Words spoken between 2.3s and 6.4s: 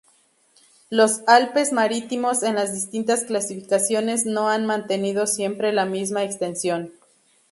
en las distintas clasificaciones no han mantenido siempre la misma